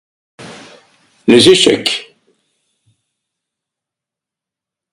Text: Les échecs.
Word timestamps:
Les 1.27 1.47
échecs. 1.47 2.15